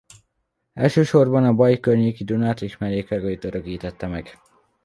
[0.73, 4.27] Elsősorban a Baja környéki Dunát és mellékágait örökítette meg.